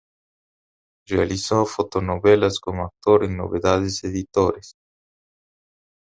Realizó 1.07 1.63
fotonovelas 1.67 2.59
como 2.59 2.85
actor 2.85 3.23
en 3.23 3.37
Novedades 3.37 4.03
Editores. 4.03 4.73